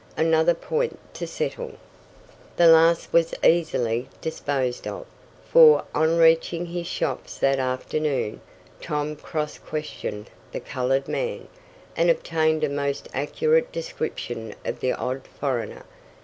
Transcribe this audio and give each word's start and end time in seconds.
Another 0.17 0.55
point 0.55 0.97
to 1.13 1.27
settle." 1.27 1.73
The 2.57 2.65
last 2.65 3.13
was 3.13 3.35
easily 3.43 4.07
disposed 4.19 4.87
of, 4.87 5.05
for, 5.47 5.83
on 5.93 6.17
reaching 6.17 6.65
his 6.65 6.87
shops 6.87 7.37
that 7.37 7.59
afternoon, 7.59 8.41
Tom 8.81 9.15
cross 9.15 9.59
questioned 9.59 10.31
the 10.51 10.59
colored 10.59 11.07
man, 11.07 11.47
and 11.95 12.09
obtained 12.09 12.63
a 12.63 12.67
most 12.69 13.09
accurate 13.13 13.71
description 13.71 14.55
of 14.65 14.79
the 14.79 14.91
odd 14.93 15.21
foreigner. 15.39 15.83